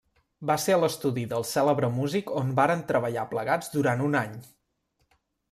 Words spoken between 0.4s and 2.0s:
Va ser a l'estudi del cèlebre